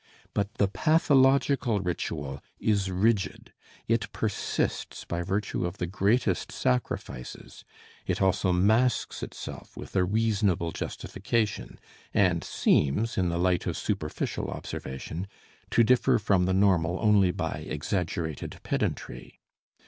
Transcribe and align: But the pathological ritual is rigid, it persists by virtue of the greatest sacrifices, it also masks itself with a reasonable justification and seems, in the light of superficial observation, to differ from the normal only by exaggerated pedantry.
But 0.33 0.55
the 0.55 0.67
pathological 0.67 1.79
ritual 1.79 2.41
is 2.57 2.89
rigid, 2.89 3.53
it 3.87 4.11
persists 4.11 5.05
by 5.05 5.21
virtue 5.21 5.63
of 5.63 5.77
the 5.77 5.85
greatest 5.85 6.51
sacrifices, 6.51 7.63
it 8.07 8.19
also 8.19 8.51
masks 8.51 9.21
itself 9.21 9.77
with 9.77 9.95
a 9.95 10.03
reasonable 10.03 10.71
justification 10.71 11.79
and 12.15 12.43
seems, 12.43 13.15
in 13.15 13.29
the 13.29 13.37
light 13.37 13.67
of 13.67 13.77
superficial 13.77 14.49
observation, 14.49 15.27
to 15.69 15.83
differ 15.83 16.17
from 16.17 16.45
the 16.45 16.53
normal 16.53 16.97
only 16.99 17.29
by 17.29 17.63
exaggerated 17.69 18.59
pedantry. 18.63 19.39